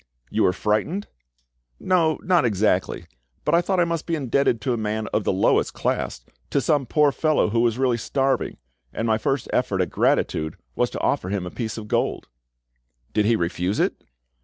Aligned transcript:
"You 0.31 0.41
were 0.41 0.51
frightened?" 0.51 1.05
"No, 1.79 2.17
not 2.23 2.43
exactly; 2.43 3.05
but 3.45 3.53
I 3.53 3.61
thought 3.61 3.79
I 3.79 3.85
must 3.85 4.07
be 4.07 4.15
indebted 4.15 4.59
to 4.61 4.73
a 4.73 4.75
man 4.75 5.05
of 5.13 5.25
the 5.25 5.31
lowest 5.31 5.75
class, 5.75 6.25
to 6.49 6.59
some 6.59 6.87
poor 6.87 7.11
fellow 7.11 7.51
who 7.51 7.59
was 7.59 7.77
really 7.77 7.97
starving, 7.99 8.57
and 8.91 9.05
my 9.05 9.19
first 9.19 9.47
effort 9.53 9.79
at 9.79 9.91
gratitude 9.91 10.55
was 10.75 10.89
to 10.89 10.99
offer 11.01 11.29
him 11.29 11.45
a 11.45 11.51
piece 11.51 11.77
of 11.77 11.87
gold." 11.87 12.25
"Did 13.13 13.27
he 13.27 13.35
refuse 13.35 13.79
it?" 13.79 14.01